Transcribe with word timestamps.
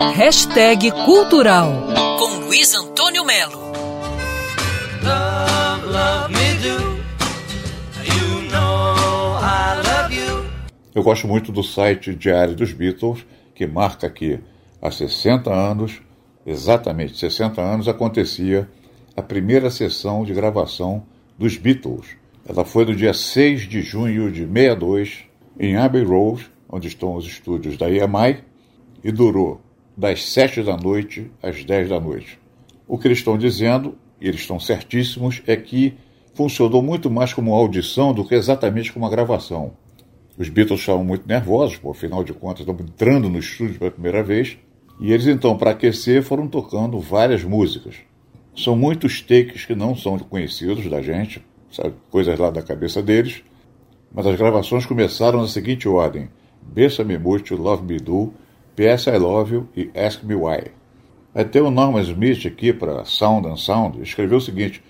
Hashtag 0.00 0.92
Cultural 1.04 1.72
com 2.20 2.46
Luiz 2.46 2.72
Antônio 2.72 3.24
Melo. 3.24 3.58
Eu 10.94 11.02
gosto 11.02 11.26
muito 11.26 11.50
do 11.50 11.64
site 11.64 12.14
Diário 12.14 12.54
dos 12.54 12.72
Beatles, 12.72 13.26
que 13.56 13.66
marca 13.66 14.08
que 14.08 14.38
há 14.80 14.88
60 14.88 15.52
anos, 15.52 16.00
exatamente 16.46 17.18
60 17.18 17.60
anos, 17.60 17.88
acontecia 17.88 18.70
a 19.16 19.22
primeira 19.22 19.68
sessão 19.68 20.24
de 20.24 20.32
gravação 20.32 21.02
dos 21.36 21.56
Beatles. 21.56 22.06
Ela 22.48 22.64
foi 22.64 22.84
no 22.84 22.94
dia 22.94 23.12
6 23.12 23.62
de 23.62 23.82
junho 23.82 24.30
de 24.30 24.46
62, 24.46 25.24
em 25.58 25.76
Abbey 25.76 26.04
Road, 26.04 26.48
onde 26.68 26.86
estão 26.86 27.16
os 27.16 27.26
estúdios 27.26 27.76
da 27.76 27.90
EMI, 27.90 28.44
e 29.02 29.10
durou 29.10 29.60
das 29.98 30.24
7 30.26 30.62
da 30.62 30.76
noite 30.76 31.28
às 31.42 31.64
10 31.64 31.88
da 31.88 31.98
noite. 31.98 32.38
O 32.86 32.96
que 32.96 33.08
eles 33.08 33.18
estão 33.18 33.36
dizendo, 33.36 33.98
e 34.20 34.28
eles 34.28 34.42
estão 34.42 34.60
certíssimos, 34.60 35.42
é 35.44 35.56
que 35.56 35.94
funcionou 36.34 36.80
muito 36.80 37.10
mais 37.10 37.34
como 37.34 37.52
audição 37.52 38.14
do 38.14 38.24
que 38.24 38.36
exatamente 38.36 38.92
como 38.92 39.04
uma 39.04 39.10
gravação. 39.10 39.72
Os 40.38 40.48
Beatles 40.48 40.78
estavam 40.78 41.02
muito 41.02 41.26
nervosos, 41.26 41.78
por 41.78 41.90
afinal 41.90 42.22
de 42.22 42.32
contas, 42.32 42.60
estavam 42.60 42.86
entrando 42.86 43.28
no 43.28 43.40
estúdio 43.40 43.76
pela 43.76 43.90
primeira 43.90 44.22
vez. 44.22 44.56
E 45.00 45.12
eles, 45.12 45.26
então, 45.26 45.58
para 45.58 45.72
aquecer, 45.72 46.22
foram 46.22 46.46
tocando 46.46 47.00
várias 47.00 47.42
músicas. 47.42 47.96
São 48.56 48.76
muitos 48.76 49.20
takes 49.20 49.64
que 49.64 49.74
não 49.74 49.96
são 49.96 50.16
conhecidos 50.16 50.88
da 50.88 51.02
gente, 51.02 51.44
sabe? 51.72 51.94
coisas 52.08 52.38
lá 52.38 52.50
da 52.50 52.62
cabeça 52.62 53.02
deles. 53.02 53.42
Mas 54.14 54.28
as 54.28 54.36
gravações 54.36 54.86
começaram 54.86 55.40
na 55.40 55.48
seguinte 55.48 55.88
ordem: 55.88 56.28
Bessa 56.62 57.02
Me 57.02 57.18
Muito, 57.18 57.56
Love 57.56 57.82
Me 57.82 57.98
Do, 57.98 58.32
PS 58.78 59.08
I 59.08 59.18
Love 59.18 59.52
You 59.52 59.68
e 59.76 59.90
Ask 59.92 60.22
Me 60.22 60.36
Why. 60.36 60.70
Até 61.34 61.60
o 61.60 61.68
Norman 61.68 62.00
Smith 62.02 62.46
aqui 62.46 62.72
para 62.72 63.04
Sound 63.04 63.48
and 63.48 63.56
Sound 63.56 64.00
escreveu 64.00 64.38
o 64.38 64.40
seguinte: 64.40 64.80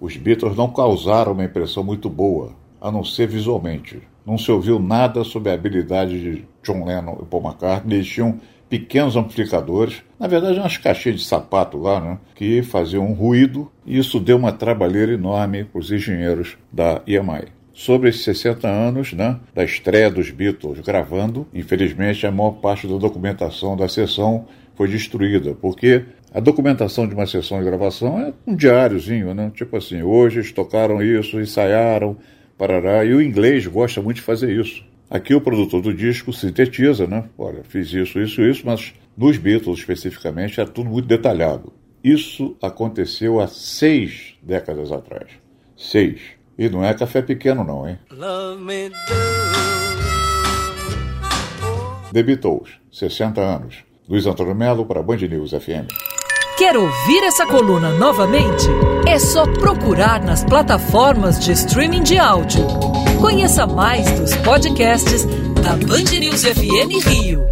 os 0.00 0.16
Beatles 0.16 0.56
não 0.56 0.72
causaram 0.72 1.34
uma 1.34 1.44
impressão 1.44 1.84
muito 1.84 2.10
boa, 2.10 2.50
a 2.80 2.90
não 2.90 3.04
ser 3.04 3.28
visualmente. 3.28 4.02
Não 4.26 4.36
se 4.36 4.50
ouviu 4.50 4.80
nada 4.80 5.22
sobre 5.22 5.52
a 5.52 5.54
habilidade 5.54 6.20
de 6.20 6.44
John 6.64 6.84
Lennon 6.84 7.16
e 7.22 7.26
Paul 7.26 7.44
McCartney. 7.44 7.98
Eles 7.98 8.08
tinham 8.08 8.40
pequenos 8.68 9.14
amplificadores, 9.14 10.02
na 10.18 10.26
verdade 10.26 10.58
umas 10.58 10.76
caixinhas 10.76 11.20
de 11.20 11.26
sapato 11.26 11.78
lá, 11.78 12.00
né, 12.00 12.18
que 12.34 12.60
faziam 12.64 13.06
um 13.06 13.12
ruído, 13.12 13.70
e 13.86 13.96
isso 13.96 14.18
deu 14.18 14.36
uma 14.36 14.50
trabalheira 14.50 15.12
enorme 15.12 15.62
para 15.62 15.78
os 15.78 15.92
engenheiros 15.92 16.58
da 16.72 17.02
EMI. 17.06 17.57
Sobre 17.78 18.08
esses 18.08 18.24
60 18.24 18.66
anos 18.66 19.12
né, 19.12 19.38
da 19.54 19.62
estreia 19.62 20.10
dos 20.10 20.32
Beatles 20.32 20.80
gravando, 20.80 21.46
infelizmente 21.54 22.26
a 22.26 22.32
maior 22.32 22.50
parte 22.50 22.88
da 22.88 22.96
documentação 22.96 23.76
da 23.76 23.88
sessão 23.88 24.48
foi 24.74 24.88
destruída, 24.88 25.54
porque 25.54 26.04
a 26.34 26.40
documentação 26.40 27.06
de 27.06 27.14
uma 27.14 27.24
sessão 27.24 27.60
de 27.60 27.64
gravação 27.64 28.18
é 28.18 28.34
um 28.44 28.56
diáriozinho, 28.56 29.32
né? 29.32 29.52
Tipo 29.54 29.76
assim, 29.76 30.02
hoje 30.02 30.40
eles 30.40 30.50
tocaram 30.50 31.00
isso, 31.00 31.40
ensaiaram, 31.40 32.16
parará. 32.58 33.04
E 33.04 33.14
o 33.14 33.22
inglês 33.22 33.64
gosta 33.68 34.02
muito 34.02 34.16
de 34.16 34.22
fazer 34.22 34.50
isso. 34.60 34.84
Aqui 35.08 35.32
o 35.32 35.40
produtor 35.40 35.80
do 35.80 35.94
disco 35.94 36.32
sintetiza, 36.32 37.06
né? 37.06 37.26
Olha, 37.38 37.62
fiz 37.62 37.92
isso, 37.92 38.18
isso, 38.18 38.42
isso, 38.42 38.64
mas 38.66 38.92
nos 39.16 39.38
Beatles 39.38 39.78
especificamente 39.78 40.60
é 40.60 40.64
tudo 40.64 40.90
muito 40.90 41.06
detalhado. 41.06 41.72
Isso 42.02 42.56
aconteceu 42.60 43.38
há 43.38 43.46
seis 43.46 44.34
décadas 44.42 44.90
atrás. 44.90 45.30
Seis. 45.76 46.37
E 46.58 46.68
não 46.68 46.84
é 46.84 46.92
café 46.92 47.22
pequeno, 47.22 47.62
não, 47.62 47.88
hein? 47.88 47.96
Beatles, 52.12 52.70
60 52.90 53.40
anos. 53.40 53.76
Luiz 54.08 54.26
Antônio 54.26 54.54
Melo 54.54 54.84
para 54.84 55.02
Band 55.02 55.18
News 55.18 55.52
FM. 55.52 55.86
Quer 56.56 56.76
ouvir 56.76 57.22
essa 57.22 57.46
coluna 57.46 57.90
novamente? 57.92 58.66
É 59.06 59.18
só 59.20 59.46
procurar 59.46 60.20
nas 60.24 60.42
plataformas 60.42 61.38
de 61.38 61.52
streaming 61.52 62.02
de 62.02 62.18
áudio. 62.18 62.66
Conheça 63.20 63.64
mais 63.64 64.10
dos 64.18 64.34
podcasts 64.38 65.24
da 65.62 65.76
Band 65.86 66.18
News 66.18 66.42
FM 66.42 67.06
Rio. 67.06 67.46